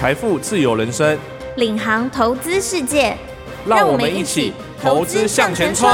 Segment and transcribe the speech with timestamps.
[0.00, 1.18] 财富自由人生，
[1.58, 3.14] 领航投资世界，
[3.66, 5.86] 让我们一起投资向前冲。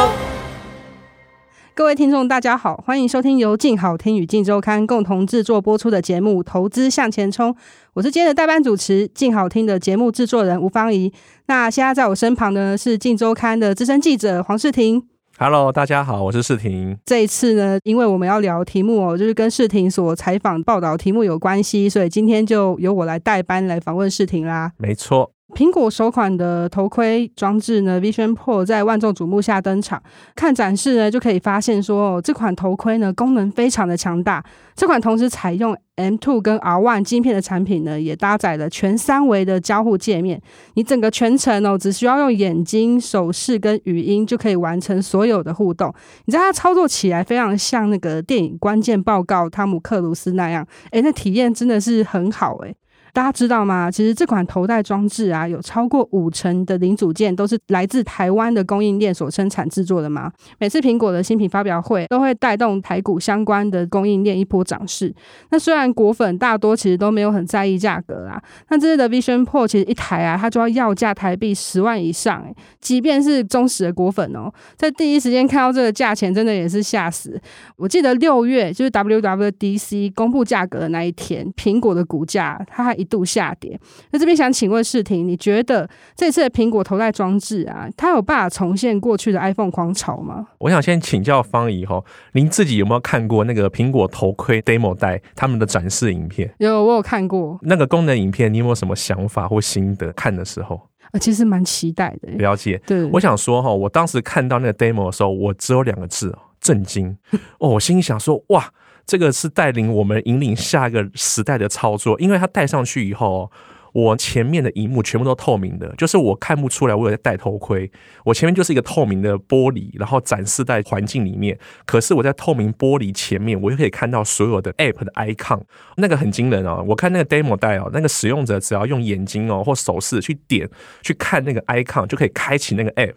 [1.74, 7.52] 各位听众，大家好，欢迎收听由静好听与静周刊共同制作播出的节目《投资向前冲》，
[7.94, 11.12] 我是今天的代班主持，静好听的节目制作人吴芳仪。
[11.46, 15.02] 那现在在我身旁的呢是静周刊的资深记者黄世廷。
[15.38, 16.96] Hello，大家好，我是世婷。
[17.04, 24.72] 这一次呢，因为我们要聊题目哦，就是跟世婷所采访报道题目有关系，所以今天就由我来代班来访问世婷啦。
[24.78, 25.32] 没错。
[25.54, 30.02] 苹果首款的头盔装置呢，Vision Pro 在万众瞩目下登场。
[30.34, 34.44] 看展示呢，就可以发现说，哦，这款头盔呢功能非常的强大。
[34.74, 40.42] 这款同时采用 M2 跟 R1 晶片的产品呢，也搭载了全三维的交互界面。
[40.74, 45.94] 你整个全程哦，只需要用眼睛、手势跟语音就可以完成所有的互动。
[46.24, 52.74] 你知道它操作起来非常像那个电影《关键报告》汤姆克鲁斯那样，诶，那体验真的是很好诶。
[53.16, 53.90] 大家知道吗？
[53.90, 60.30] 其实这款头戴装置啊，有超过五成的零组件都是来自台湾的供应链所生产制作的嘛。
[60.58, 65.14] 每次苹果的新品发表会都会带动台股相关的供应链一波涨势。
[65.48, 72.54] 那虽然果粉大多其实都没有很在意价格啦，那这次的 Vision Pro 其实一台啊，它就要要价台币十万以上诶。
[72.82, 77.40] 即便是忠实的果粉哦，在第一时间看到这个价钱，真的也是吓死。
[77.76, 83.78] 我记得六月就是 WWDC 公布价格的那一天，苹果的股价它还一度下跌，
[84.10, 90.46] 那这边想请问世廷，你觉得这次的苹果头戴装置啊，它有办法重现过去的 iPhone 狂潮吗？
[90.58, 96.52] 我想先请教方怡哈，您自己有没有看过那个苹果头盔 demo 带他们的展示影片？
[96.58, 100.12] 有，我有看过那个功能影片，你有没有什么想法或心得？
[100.12, 100.80] 看的时候，
[101.12, 102.32] 啊，其实蛮期待的。
[102.32, 107.16] 了解，对，我想说哈，我当时看到那个 demo 的时候，我只有两个字：震惊。
[107.60, 108.72] 哦，我心里想说，哇。
[109.06, 113.50] 这个是带领我们引领下一个时代的操作，因为它戴上去以后，
[113.92, 117.90] 我前面的荧幕全部都透明的，就是我看不出来我有在戴头盔，
[118.24, 121.56] 我前面就是一个透明的玻璃，然后展示在环境里面。
[121.86, 125.62] 可是我在透明玻璃前面，我又可以看到所有的 App 的 icon，
[125.96, 126.84] 那个很惊人哦。
[126.86, 130.68] 我看那个 demo 带哦，那个使用者只要用眼睛哦或手势去点
[131.02, 133.14] 去看那个 icon，就可以开启那个 App。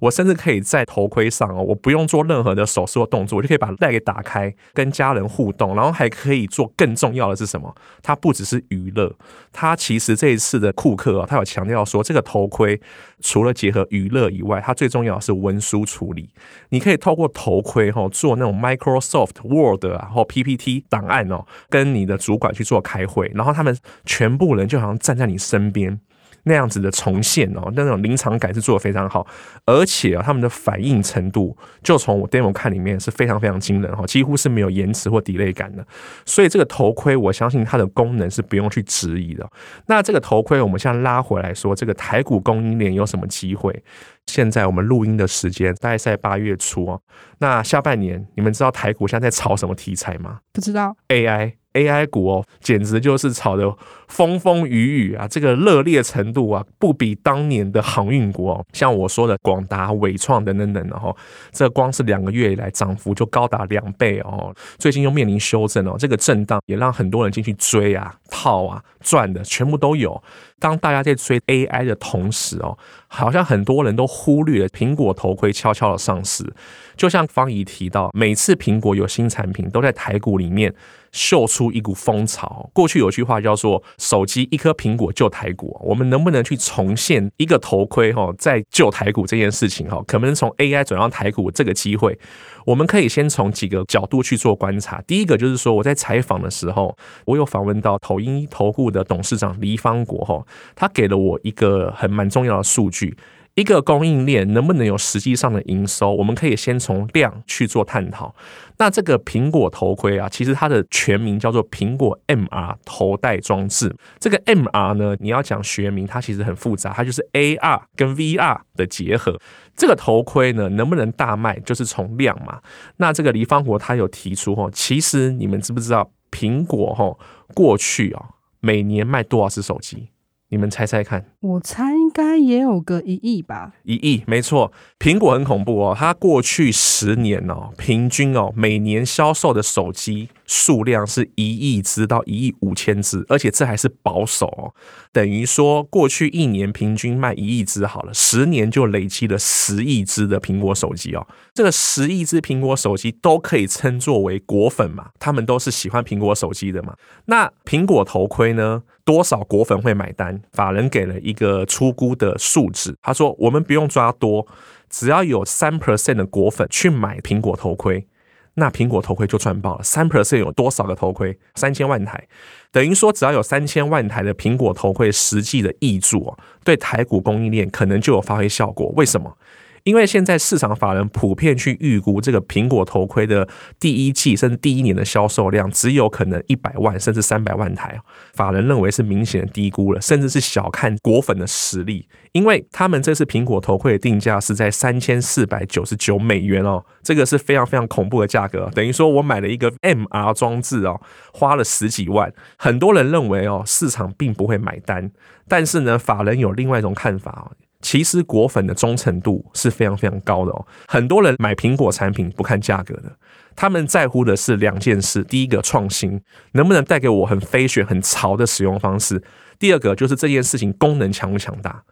[0.00, 7.74] 我甚至可以在头盔上哦，我不用做任何的手势或动作，我就可以把带给打开，跟家人互动，然后还可以做更重要的是什么？
[8.02, 9.14] 它不只是娱乐，
[9.52, 12.80] 它其实这一次的库克啊，他有强调说，这个头盔
[13.20, 16.30] 除了结合娱乐以外，它最重要的是文书处理。
[16.70, 26.00] 你可以透过头盔哈做那种 Microsoft Word 啊，或 PPT 档案哦，跟你的主管去做开会，然后他们全部人就好像站在你身边。
[26.44, 29.26] 那样子的重现哦，那种临场感是做的非常好，
[29.64, 35.86] 而且啊，他们的反应程度，就从我 demo 看里面是非常非常惊人哈，几乎是没有延迟或 delay 感的。
[36.26, 39.48] 所以这个头盔，我相信它的功能是不用去质疑的。
[39.86, 43.82] 那这个头盔，我们现在拉回来说，这个台股供应链有什么机会？
[44.26, 47.00] 现在我们录音的时间大概在八月初哦。
[47.38, 50.40] 那下半年，你们知道台股现在在炒什么题材吗？
[50.52, 50.96] 不知道。
[51.08, 51.61] AI。
[51.74, 53.74] AI 股哦，简直就是炒的
[54.08, 55.26] 风风雨雨啊！
[55.26, 58.64] 这个热烈程度啊，不比当年的航运股哦。
[58.72, 61.16] 像我说的广达、伟创等等等，然后
[61.50, 64.54] 这光是两个月以来涨幅就高达两倍哦。
[64.78, 70.22] 最近又面临修正哦，这个震荡也让很多人进去追啊、套啊、赚的全部都有。
[70.62, 72.78] 当大家在追 AI 的同时哦，
[73.08, 76.54] 好像很多人都忽略了苹果头盔悄悄的上市。
[76.96, 80.72] 就像方怡提到，每次苹果有新产品，都在台股里面。
[81.12, 82.70] 秀出一股风潮。
[82.72, 90.02] 过去有句话叫做“手机一颗苹果救台股”，我们能不能去重现一个头盔哈，在救台股这件事情哈？
[90.06, 92.18] 可不能从 AI 转到台股这个机会，
[92.64, 95.00] 我们可以先从几个角度去做观察。
[95.06, 103.16] 第一个就是说，我在采访的时候，我有访问到投音投顾的董事长黎方国哈，他给了我一个很蛮重要的数据。
[103.54, 106.14] 一个供应链能不能有实际上的营收？
[106.14, 108.34] 我们可以先从量去做探讨。
[108.78, 113.94] 那这个苹果头盔啊，其实它的全名叫做苹果 MR 头戴装置。
[114.18, 119.38] 这个 MR 呢，你要讲学名，它其实很复杂，它就是 AR 跟 VR 的结合。
[119.76, 122.60] 这个头盔呢，能不能大卖，就是从量嘛。
[122.96, 127.14] 那这个黎方国他有提出哦，其实你们知不知道苹果哈
[127.54, 128.30] 过去啊
[128.60, 130.08] 每年卖多少只手机？
[130.48, 131.31] 你们猜猜看。
[131.42, 134.72] 我猜应该也有个一亿吧，一亿没错。
[135.00, 144.72] 苹果很恐怖哦，它过去十年哦，平均哦每年销售的手机数量是一亿支到一亿五千支，而且这还是保守哦，
[145.12, 151.26] 等于说过去一年平均卖一亿支好了，十年就累积了十亿支的苹果手机哦。
[151.52, 156.94] 这个十亿支苹果手机都可以称作为果粉嘛，他们都是喜欢苹果手机的嘛。
[157.24, 158.84] 那苹果头盔呢？
[159.04, 160.40] 多少果粉会买单？
[160.52, 164.46] 法人给了一一个初估的数值，他说我们不用抓多，
[164.90, 168.06] 只要有三 percent 的果粉去买苹果头盔，
[168.54, 169.82] 那苹果头盔就赚爆了。
[169.82, 171.38] 三 percent 有多少个头盔？
[171.54, 172.28] 三千万台，
[172.70, 178.92] 等于说只要有三千万台的苹果头盔实际的挹注，对台股供应链可能就有发挥效果。
[178.94, 179.34] 为什么？
[179.84, 183.48] 因为现在市场法人普遍去预估这个苹果头盔的
[183.80, 187.98] 第一季甚至第一年的销售量，只有可能一百万甚至三百万台，
[188.34, 192.06] 法人认为是明显低估了，甚至是小看果粉的实力。
[192.32, 201.00] 因为他们这次苹果头盔的定价是在三千四百九十九美元哦，这个是非常非常恐怖的价格，等于说我买了一个 MR 装置哦，
[201.32, 202.32] 花了十几万。
[202.56, 205.10] 很多人认为哦，市场并不会买单，
[205.48, 207.52] 但是呢，法人有另外一种看法哦。
[207.82, 213.12] 其实果粉的忠诚度是非常非常高的哦，很多人买苹果产品不看价格的，
[213.54, 216.20] 他们在乎的是两件事：第一个创新，
[216.52, 219.18] 能不能带给我很飞雪、很潮的使用方式；
[219.58, 221.82] 第二个就是这件事情功能强不强大。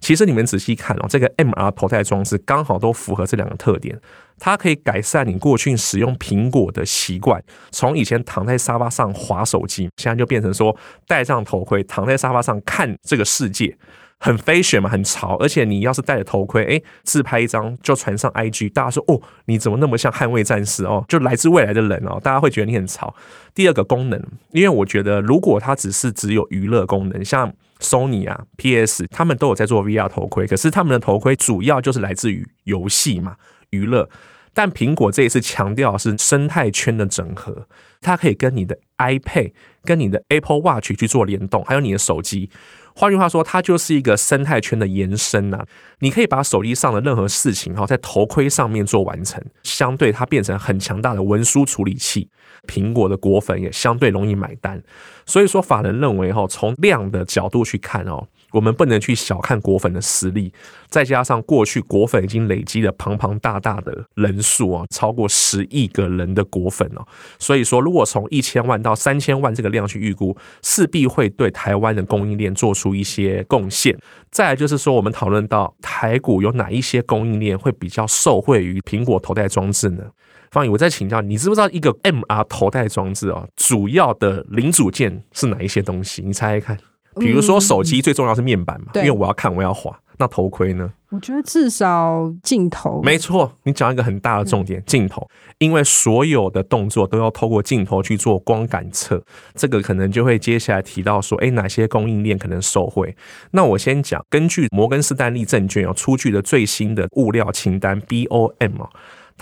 [0.00, 3.98] 其实你们仔细看哦，这个 MR 头戴装置刚好都符合这两个特点，
[4.38, 10.76] 它可以改善你过去使用苹果的习惯，从以前躺在沙发上划手机，现在就变成说
[11.06, 13.76] 戴上头盔，躺在沙发上看这个世界。
[14.22, 21.02] 很 fashion 嘛，很潮，而且你要是戴着头盔，诶，自拍一张就传上 IG，大家说哦，你怎么那么像捍卫战士哦？
[21.08, 23.14] 就来自未来的人哦，大家会觉得你很潮。
[23.54, 27.50] 第二个功能，因为我觉得如果它只是只有娱乐功能，像
[27.80, 33.36] Sony 啊、PS，他们都有在做 VR 头盔，可是他们的头盔主要就是来自于游戏嘛，
[33.70, 34.08] 娱乐。
[34.52, 37.66] 但苹果这一次强调是生态圈的整合，
[38.00, 39.52] 它可以跟你的 iPad、
[39.84, 42.50] 跟你的 Apple Watch 去做联动，还有你的手机。
[42.94, 45.64] 换句话说，它就是一个生态圈的延伸呐。
[46.00, 52.28] 你可以把手机上的任何事情哈，在头盔上面做完成，相对它变成很强大的文书处理器。
[52.66, 54.82] 苹果的果粉也相对容易买单。
[55.24, 58.26] 所以说，法人认为哈，从量的角度去看哦。
[58.52, 60.52] 我们不能去小看果粉的实力，
[60.88, 67.06] 再加上过去果粉已经累积了庞庞大大的人数啊，超过十亿个人的果粉哦，
[67.38, 73.96] 所以说如果从一千万到三千万这个量去预估，势必会对台湾的供应链做出一些贡献。
[74.30, 80.04] 再来就是说，我们讨论到台股有哪一些供应链会比较受惠于苹果头戴装置呢？
[80.50, 86.22] 方宇，我再请教你，知不知道一个 MR 头戴装置啊，主要的零组件是哪一些东西？
[86.22, 86.89] 你猜猜看。
[87.20, 89.96] 比如说手机最重要是面板嘛，嗯、因为我要看我要滑。
[90.18, 90.92] 那头盔呢？
[91.08, 93.00] 我觉得至少镜头。
[93.02, 95.26] 没错，你讲一个很大的重点，镜头，
[95.56, 99.24] 因为所有的动作都要透过镜头去做光感测，
[99.54, 103.16] 这个可能就会接下来提到说，哎，哪些供应链可能受惠？
[103.52, 108.86] 那我先讲，根据摩根士丹利证券有出具的最新的物料清单 BOM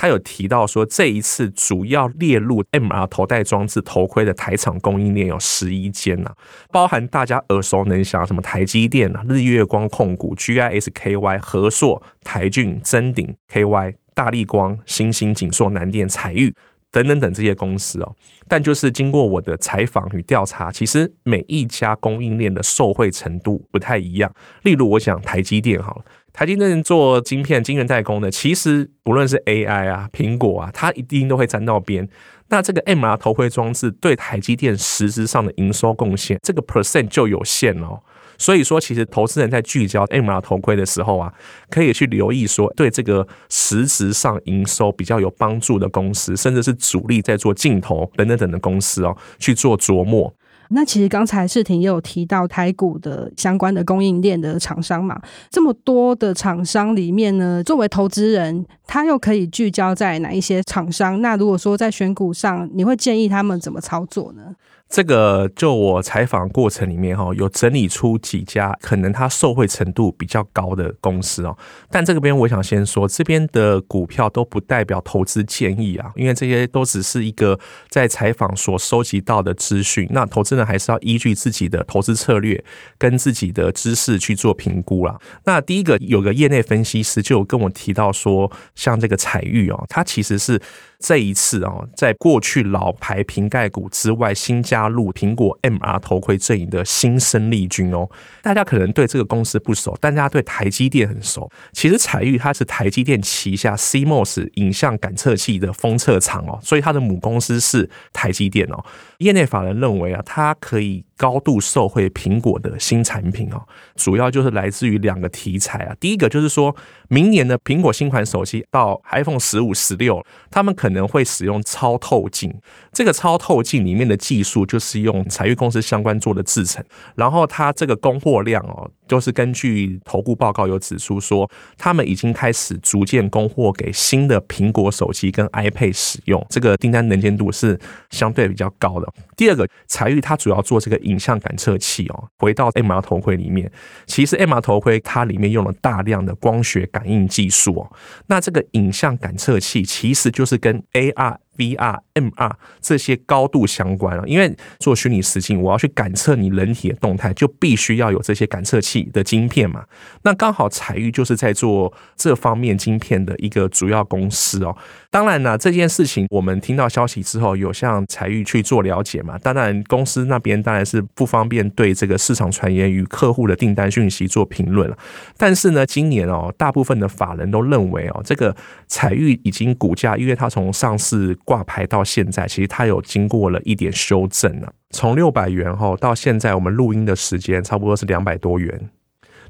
[0.01, 6.31] 他有提到说，这一次主要列入 MR 头戴装置头盔的台厂供应链有十一间呐，
[6.71, 16.55] 包含大家耳熟能详什么台积电、日月光控股、GIS-KY、和硕、台郡、臻鼎、KY、大力光、新兴、景硕、南电、采钰
[16.93, 18.15] 等等等这些公司哦。
[18.47, 24.33] 但就是经过我的采访与调查，其实每一家供应链的受惠程度不太一样。
[24.63, 26.05] 例如，我讲台积电好了。
[26.39, 32.09] 台积电做晶片、晶圆代工的，其实不论是 AI 啊、苹果啊，它一定都会沾到边。
[32.47, 37.99] 那这个 MR 头盔装置对台积电实质上的营收贡献，这个 percent 就有限哦。
[38.39, 41.35] 所以说，其实投资人在聚焦 MR 头盔的时候啊，
[41.69, 50.33] 可以去留意说，对这个实质上营收比较有帮助的公司，甚至是主力在做镜头等等等的公司哦，去做琢磨。
[50.71, 55.21] 那其实刚才世廷也有提到台股的相关的供应链的厂商嘛，
[55.51, 61.21] 这么多的厂商里面呢，作为投资人，他又可以聚焦在哪一些厂商？
[61.21, 64.55] 那如果说在选股上，你会建议他们怎么操作呢？
[64.89, 71.57] 这个就我采访过程里面哈，有整理出几家可能它受惠程度比较高的公司哦。
[71.91, 77.59] 但这个边我想先说，这边的股票都不代表投资建议啊，因为这些都只是一个
[77.91, 80.09] 在采访所收集到的资讯。
[80.11, 82.65] 那投资人还是要依据自己的投资策略
[82.97, 85.19] 跟自己的知识去做评估啦。
[85.45, 90.59] 那第一个有个业内分析师就有跟我提到说，像这个采钰哦，它其实是
[90.99, 98.09] 这一次啊，在过去老牌瓶盖股之外，新加入苹果 MR 头盔阵营的新生力军哦。
[98.43, 101.49] 大家可能对这个公司不熟，但大家对台积电很熟。
[101.73, 108.85] 其实彩玉它是台积电旗下 CMOS 影像感测器的封测厂哦，所以它的母公司是台积电哦。
[109.19, 113.61] 业内法人认为啊，它可以高度受惠苹果的新产品哦，
[113.97, 115.97] 主要就是来自于两个题材啊。
[115.99, 116.75] 第一个就是说
[117.09, 122.55] 明年的苹果新款手机到 iPhone 十五、十六，他们可能会使用超透镜。
[122.93, 126.85] 这个超透镜里面的技术就是用采钰公司相关做的制成，
[127.17, 137.77] 然后它这个供货量哦，就是根据投顾报告有指出说，他们已经开始逐渐供货给新的苹果手机跟 iPad 使用，这个订单能见度是
[138.11, 139.08] 相对比较高的。
[139.37, 142.29] 第二个，彩玉它主要做这个影像感测器哦。
[142.39, 143.71] 回到 MR 头盔里面，
[144.07, 147.93] 其实 MR 头盔它里面用了大量的光学感应技术哦。
[148.27, 151.37] 那这个影像感测器其实就是跟 AR。
[151.59, 159.85] VR、MR 这些高度相关了，因为做虚拟实境，我要去感测你人体的动态，就必须要有这些感测器的晶片嘛。
[160.23, 164.77] 那刚好彩玉就是在做这方面晶片的一个主要公司哦。
[165.11, 169.39] 当然呢，这件事情我们听到消息之后，有向采钰去做了解嘛。
[169.39, 174.99] 当然，公司那边当然是不方便对这个市场传言与客户的订单讯息做评论了。
[175.37, 178.55] 但是呢，今年哦，大部分的法人都认为哦，这个
[178.87, 181.37] 彩玉已经股价，因为它从上市。
[181.45, 188.91] 挂牌到现在，其实它有经过了一点修正了，从六百元后到现在，我们录音的时间差不多是两百多元。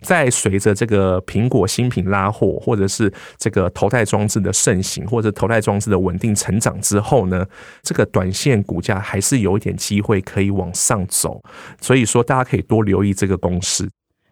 [0.03, 7.45] 在随着这个苹果新品拉货，或者是这个头戴装置的盛行，或者头戴装置的稳定成长之后呢，
[7.83, 11.43] 这个短线股价还是有一点机会可以往上走。
[11.81, 13.89] 所以说，大家可以多留意这个公司。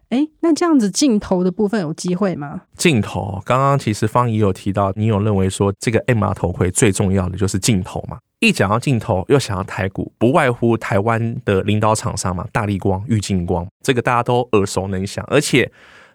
[0.09, 2.61] 哎，那这样子镜头的部分有机会吗？
[2.77, 8.17] 镜头，刚刚其实方怡有提到，你有认为说这个 MR 头盔最重要的就是镜头嘛？
[8.39, 15.69] 一讲到镜头，又想到台股，不外乎台湾的领导厂商嘛，大力光、玉镜光，这个大家都耳熟能详，而且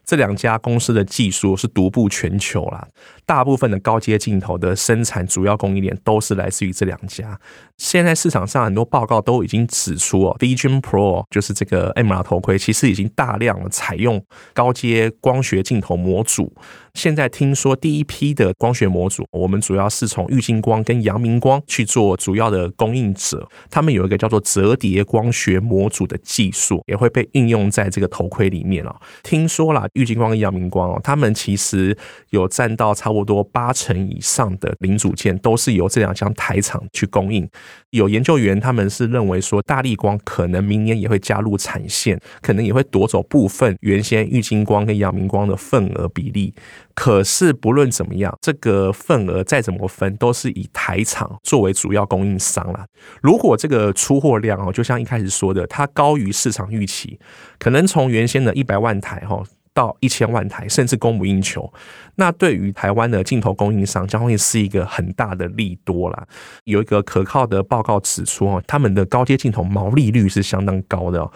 [0.05, 2.87] 这两家公司的技术是独步全球啦。
[3.33, 7.41] 大部分的高阶镜头的生产主要供应链都是来自于这两家。
[7.79, 14.23] 现在市场上很多报告都已经指出哦，Vision Pro 就是这个 MR 头盔，其实已经大量的采用
[14.53, 16.55] 高阶光学镜头模组。
[16.93, 23.49] 现在听说第一批的光学模组，我们主要是从玉晶光跟阳明光去做主要的供应者。
[23.71, 28.95] 他们有一个叫做折叠光学模组的技术，也会被应用在这个头盔里面哦。
[29.23, 31.97] 听说啦，玉晶光跟阳明光哦，他们其实
[32.29, 32.93] 有占到。
[32.93, 37.49] 差不多多八成以上的零组件都是由这两家台厂去供应。
[37.91, 46.55] 有研究员他们是认为说，大力光可能明年也会加入产线，可能也会夺走部分原先玉晶光跟阳明光的份额比例。
[46.95, 52.87] 可是不论怎么样，这个份额再怎么分，都是以台厂作为主要供应商了。
[53.23, 57.19] 如果这个出货量哦，就像一开始说的，它高于市场预期，
[57.59, 59.43] 可能从原先的一百万台哈。
[59.75, 61.73] 到一千万台，甚至供不应求，
[62.17, 66.27] 那对于台湾的镜头供应商将会是一个很大的利多啦。
[66.65, 71.31] 有一个可靠的报告指出，哦，他们的高阶镜头毛利率是相当高的。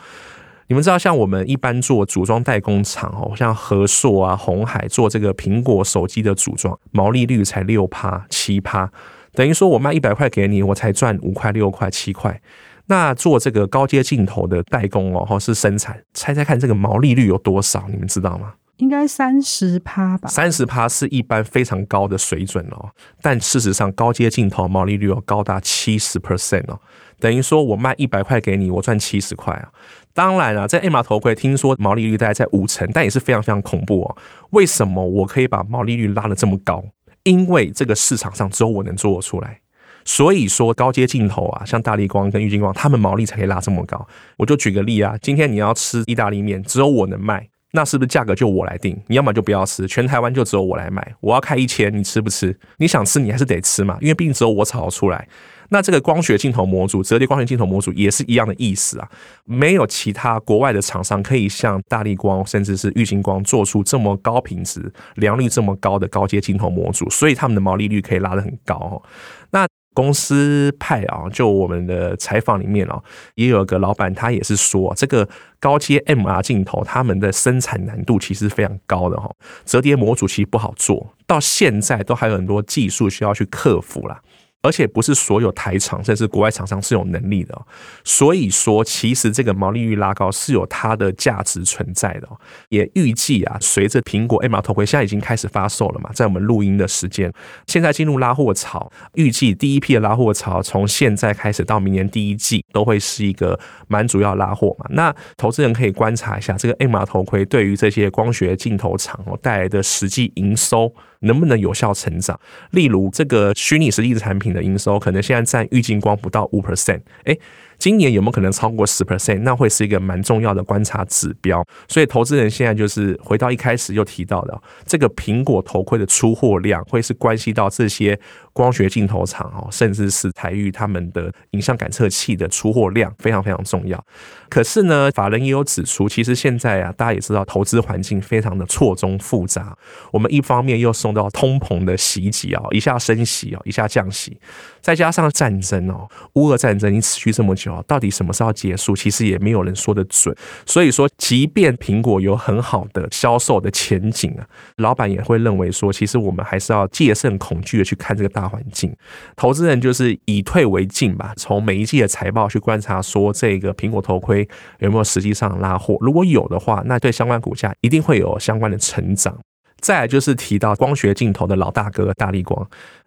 [0.69, 8.91] 你们知道，像我们一般做组装代工厂，哦，像和硕啊、鸿海做这个苹果手机的组装，毛利率才六趴、七趴，
[9.33, 12.41] 等于说我卖一百块给你，我才赚五块、六块、七块。
[12.87, 17.87] 那做这个高阶镜头的代工哦，或是生产，猜猜看这个毛利率有多少？
[17.89, 18.55] 你们知道吗？
[18.77, 20.29] 应该三十趴吧。
[20.29, 22.91] 三十趴是一般非常高的水准哦，
[23.23, 26.79] 但事实上高阶镜头毛利率有高达七十 percent 哦，
[27.19, 29.69] 等于说我卖一百块给你，我赚七十块啊。
[30.13, 34.17] 当然啊，在 MR 头盔听说毛利率大概在五成，但也是非常非常恐怖哦。
[34.51, 36.85] 为什么我可以把毛利率拉得这么高？
[37.25, 39.59] 因为这个市场上只有我能做得出来。
[40.07, 44.07] 所以说高阶镜头啊，像大力光跟玉晶光，他们毛利才可以拉这么高。
[44.39, 48.97] 我就举个例啊，今天你要吃意大利面，只有我能卖，那是不是价格就我来定？
[49.09, 51.15] 你要么就不要吃，全台湾就只有我来卖。
[51.21, 52.57] 我要开一千，你吃不吃？
[52.79, 55.29] 你想吃你还是得吃嘛，因为毕竟只有我炒出来。
[55.69, 59.09] 那这个光学镜头模组、折叠光学镜头模组也是一样的意思啊，
[59.45, 69.03] 没有其他国外的厂商可以像大力光甚至是玉晶光做出这么高品质、良率这么高的高阶镜头模组，所以他们的毛利率可以拉得很高哦。
[69.51, 73.03] 那公司派啊，就我们的采访里面哦，
[73.35, 75.27] 也有个老板，他也是说，这个
[75.59, 79.31] 高阶 MR 镜头，他们的生产难度其实非常高的哈，
[79.65, 84.21] 折叠模组其实不好做，到现在都还有很多技术需要去克服啦。
[84.67, 87.57] 而且不是所有台厂甚至国外厂商是有能力的。
[88.03, 92.29] 所以说，其实这个毛利率拉高是有它的价值存在的。
[92.69, 97.33] 也预计啊，随着苹果 MR 头盔现在已经开始发售了嘛，在我们录音的时间，
[97.67, 104.87] 现在进入拉货潮，预计第一批的拉货潮从现在开始到明年第一季都会是一个蛮主要拉货嘛。
[104.91, 110.93] 那投资人可以观察一下这个 MR 头盔对于这些光学镜头厂哦带来的实际营收
[111.27, 112.41] 能不能有效成长？
[112.71, 117.37] 例如这个虚拟实际产品的营收，可能现在占玉晶光不到五 percent，哎。
[117.79, 119.41] 今年有没有可能超过十 percent？
[119.41, 121.65] 那会是一个蛮重要的观察指标。
[121.89, 128.19] 所以投资人现在就是回到一开始又提到的，这个苹果头盔的出货量会是关系到这些
[128.53, 134.03] 光学镜头厂哦，甚至是台钰他们的影像感测器的出货量非常非常重要。
[134.49, 139.77] 可是呢，法人也有指出，其实现在啊，大家也知道投资环境非常的错综复杂。
[140.13, 144.39] 我们一方面又受到通膨的袭击啊，一下升息啊，一下降息，
[144.81, 147.66] 再加上战争哦，乌俄战争已经持续这么久。
[147.87, 148.95] 到底什么时候结束？
[148.97, 150.35] 其实也没有人说得准。
[150.65, 154.47] 所以说，即便苹果有很好的销售的前景啊，
[154.77, 158.95] 老板也会认为说，其实我们还是要戒慎恐惧的去看这个大环境。
[159.37, 165.97] 投资人就是以退为进吧，从每一季的财报去观察，说这个苹果头盔有没有实际上拉货。
[166.01, 169.39] 如果有的话，那对相关股价一定会有相关的成长。
[169.79, 172.67] 再来就是提到光学镜头的老大哥大力光。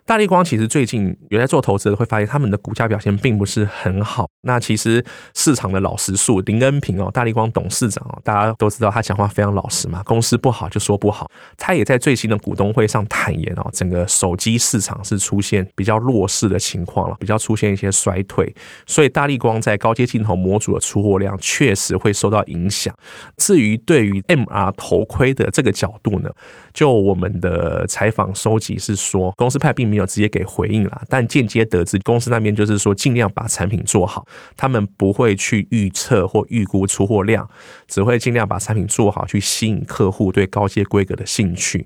[0.10, 4.28] 大力光其实最近有在做投资的，会发现他们的股价表现并不是很好。
[4.42, 11.30] 那其实市场的老实数，林恩平哦，大力光董事长哦，大家都知道他讲话非常老实嘛，公司不好就说不好。
[11.58, 18.52] 他也在最新的股东会上坦言哦，整个手机市场是出现比较弱势的情况了，比较出现一些衰退。
[18.88, 22.92] 所以大力光在高阶镜头模组的出货量确实会受到影响。
[23.38, 26.32] 至于对于 MR 头盔的这个角度呢，
[26.74, 29.99] 就我们的采访收集是说，公司派并没有。
[30.00, 34.26] 有直接给回应了，但间接得知公司那边就是说尽量把产品做好，
[34.58, 37.48] 他们不会去预测或预估出货量，
[37.88, 41.86] 只会尽量把产品做好，去吸引客户对高阶规格的兴趣。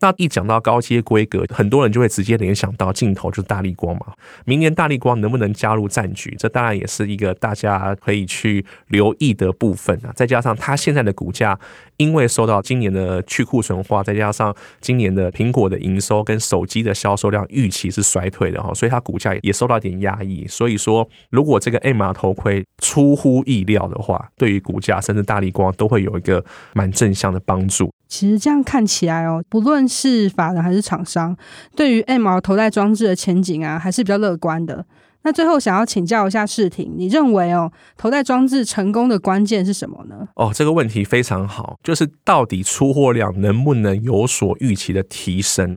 [0.00, 4.06] 那一讲到高阶规格，很多人就会直接联想到镜头就是大立光嘛。
[4.46, 10.10] 明年大立光能不能加入战局，这当然也是一个大家可以去留意的部分啊。
[10.16, 11.58] 再加上它现在的股价，
[11.98, 20.46] 因为受到今年的去库存化，再加上今年的苹果的营收跟手机的销售量预期是衰退的哈，所以它股价也受到一点压抑。
[20.46, 26.42] 所以说，如果这个 MR 头盔出乎意料的话，对于股价甚至大立光都会有一个
[26.72, 27.92] 蛮正向的帮助。
[28.10, 31.34] 其实这样看起来哦，不论是法人还是厂商，
[31.76, 34.84] 对于 MR 头戴装置的前景啊，还是比较乐观的。
[35.22, 40.26] 那最后想要请教一下世廷，你认为哦，头戴装置成功的关键是什么呢？
[40.34, 45.76] 哦，这个问题非常好，就是到底出货量能不能有所预期的提升？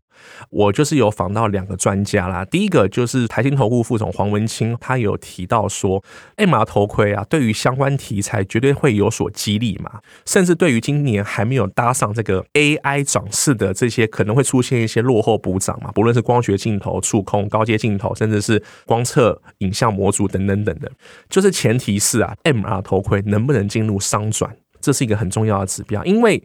[0.50, 6.04] 我就是有访到两个专家啦，第一个就是台新投顾副总黄文清，他有提到说
[6.38, 19.42] ，MR 头盔啊，对于相关题材绝对会有所激励嘛，甚至对于今年还没有搭上这个 AI 涨势的这些，可能会出现一些落后补涨嘛，不论是光学镜头、触控、高阶镜头，甚至是光测。
[19.60, 20.92] 影像模组等等等等，
[21.30, 26.44] 就是前提是啊，MR 头盔能不能进入商转，这是一个很重要的指标，因为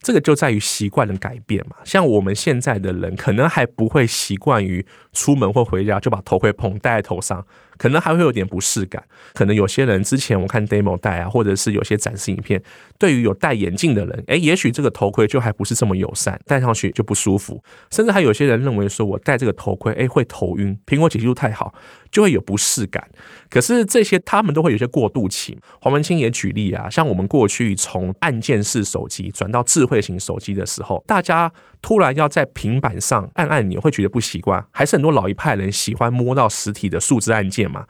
[0.00, 1.76] 这个就在于习惯的改变嘛。
[1.84, 7.44] 像我们现在的人，可能还不会习惯于出门或回家就把头盔捧戴在头上。
[7.78, 9.02] 可能还会有点不适感，
[9.34, 12.62] 可能有些人之前我看 demo 戴啊，或者是有些展示影片，
[12.98, 21.74] 对于有戴眼镜的人，诶，也许这个头盔就还不是这么友善，戴上去就不舒服，甚至还有些人认为说我戴这个头盔，诶，会头晕，苹果解析度太好，
[22.10, 23.08] 就会有不适感。
[23.48, 25.58] 可是这些他们都会有些过渡期。
[25.80, 31.52] 黄文清也举例啊，像我们过去从按键式手机转到智慧型手机的时候，大家
[31.86, 37.84] 突然要在平板上按按钮，会觉得不习惯，还是很多老一派人喜欢摸到实体的数字按键嘛。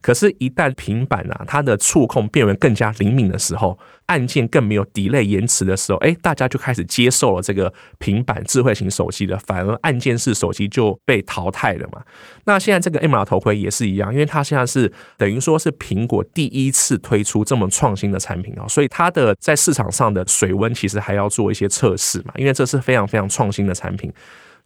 [0.00, 12.02] 可是，一旦平板啊，它的触控变为更加灵敏的时候，按键更没有 delay 延迟的时候，哎，大家就开始接受了这个平板智慧型手机了，反而按键式手机就被淘汰了嘛。
[12.46, 24.12] 那现在这个 MR 头盔也是一样，因为它现在是等于说是苹果第一次推出这么创新的产品啊，所以它的在市场上的水温其实还要做一些测试嘛，因为这是非常非常创创新的产品。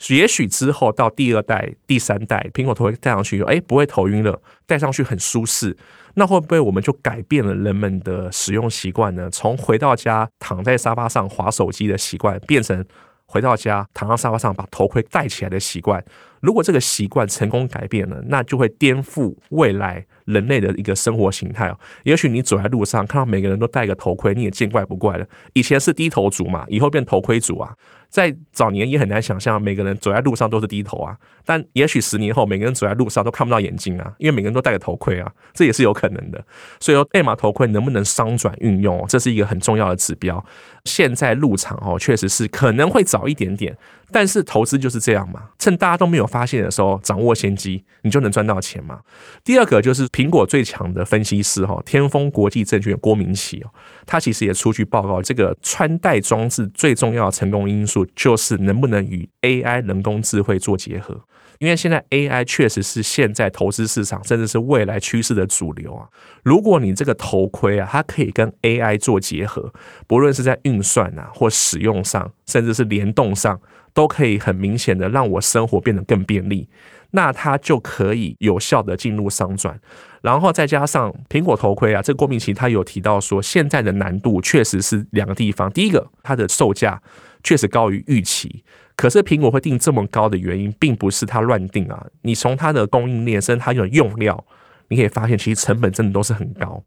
[0.09, 5.75] 也许之后到第二代、第三代，苹果头盔戴上去，哎，不会头晕了，戴上去很舒适。
[6.17, 9.31] 那会不会我们就改变了人们的使用习惯呢？
[9.31, 12.85] 从回到家躺在沙发上划手机的习惯，变成
[13.25, 16.05] 回到家躺在沙发上把头盔戴起来的习惯。
[16.41, 21.79] 如果这个习惯成功改变了，那就会颠覆未来人类的一个生活形态哦。
[22.05, 25.27] 也许你走在路上看到每个人都戴个头盔，你也见怪不怪了。
[25.55, 27.75] 以前是低头族嘛，以后变头盔族啊。
[28.09, 36.43] 在早年也很难想象每个人走在路上都是低头啊，但也许十年后每个人走在路上都看不到眼睛啊，因为每个人都戴个头盔啊，这也是有可能的。
[36.79, 40.43] 所以说，艾玛头盔能不能商转运用，这是一个很重要的指标。
[40.85, 43.77] 现在入场哦，确实是可能会早一点点，
[44.13, 49.01] 但是投资就是这样嘛，趁大家都没有发现的时候掌握先机，你就能赚到钱嘛。
[49.45, 53.71] 第二个就是苹果最强的分析师哈，天风国际证券郭明奇哦，
[54.05, 61.21] 他其实也出具报告，这个穿戴装置最重要的成功因素就是能不能与 AI 人工智慧做结合。
[61.59, 66.07] 因为现在 AI 确实是现在投资市场甚至是未来趋势的主流啊！
[66.43, 69.73] 如果你这个头盔啊，它可以跟 AI 做结合，
[70.07, 73.59] 不论是在运算啊或使用上，甚至是联动上，
[73.97, 76.69] 都可以很明显的让我生活变得更便利，
[77.13, 79.81] 那它就可以有效的进入商转。
[80.21, 87.01] 然后再加上苹果头盔啊，这个郭明奇他有提到说，现在的难度确实是两个地方，第一个它的售价
[87.43, 88.63] 确实高于预期。
[88.97, 92.07] 可是苹果会定这么高的原因，并不是它乱定啊。
[92.21, 94.45] 你从它的供应链，甚至它的用料，
[94.89, 96.83] 你可以发现，其实成本真的都是很高。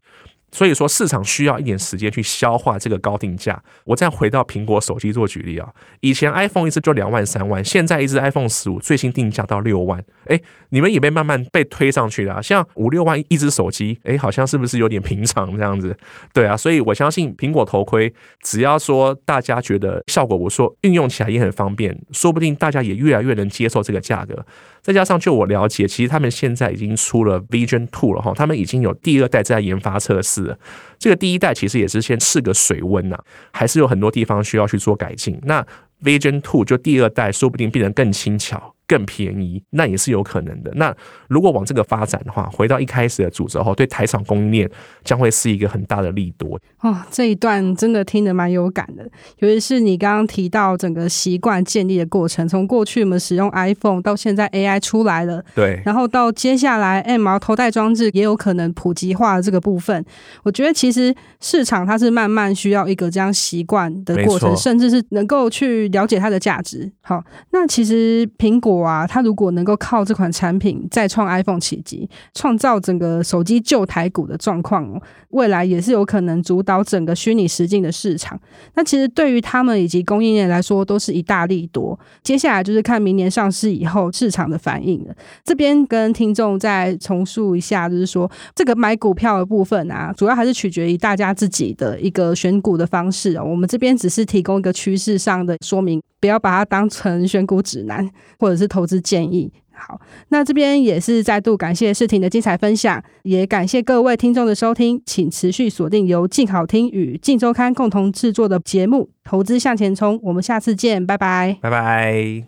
[0.52, 3.62] 所以说市场需要一点时间去消化这个高定价。
[3.84, 5.68] 我再回到苹果手机做举例啊，
[6.00, 12.42] 以前 iPhone 一支就两万三万，现在一支 iPhone 十五最新定价到六万，哎，你们也被慢慢被推上去了啊。
[12.42, 15.96] 像五六万一支手机，哎，好像是不是有点平常这样子？
[16.32, 24.44] 对啊，所以我相信苹果头盔，只要说大家觉得效果不错，运用起来也很方便，说不定大家也越来越能接受这个价格。
[24.82, 30.56] 再加上，就我了解，其实他们现在已经出了 Vision Two 了哈，他们已经有第二代在研发测试。
[30.98, 33.18] 这个第一代其实也是先试个水温呐，
[33.52, 35.38] 还是有很多地方需要去做改进。
[35.42, 35.64] 那
[36.02, 38.74] Vision Two 就第二代，说不定变得更轻巧。
[38.90, 40.72] 更便宜，那也是有可能的。
[40.74, 40.92] 那
[41.28, 44.68] 如果往这个发展的话，回到一开始的主轴后，对台厂供应链
[45.04, 46.60] 将会是一个很大的利多。
[46.80, 60.04] 哦，这一段真的听得蛮有感的，尤其是你刚刚提到整个习惯建立的过程，从过去我们使用 iPhone 到现在 AI 出来了，对，然后到接下来 MR 头戴装置也有可能普及化的这个部分，
[60.42, 66.90] 我觉得其实市场它是慢慢需要一个这样习惯的过程，甚至是能够去了解它的价值。
[67.02, 67.22] 好，
[67.52, 68.79] 那其实苹果。
[68.80, 78.38] 哇，他如果能够靠这款产品再创 iPhone 奇迹，创造整个手机旧台股的状况，未来也是有可能主导整个虚拟实境的市场。
[78.74, 81.98] 那其实对于他们以及供应链来说，都是一大利多。
[82.22, 85.14] 接下来就是看明年上市以后市场的反应了。
[85.44, 93.44] 这边跟听众再重述一下，就是说这个买股票的部分啊，主要还是取决于大家自己的一个选股的方式哦。
[93.44, 98.70] 我们这边只是提供一个趋势上的说明，不要把它当成选股指南，或者是。
[98.70, 99.52] 投资建议。
[99.72, 112.44] 好，那这边也是再度感谢世婷的精彩分享，也感谢各位听众的收听，请持续锁定由静好听与静周刊共同制作的节目《投资向前冲》，我们下次见，拜拜，拜拜。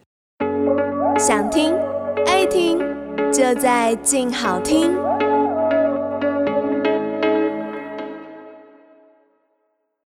[1.19, 1.75] 想听
[2.27, 2.79] 爱听，
[3.33, 4.93] 就在静好听。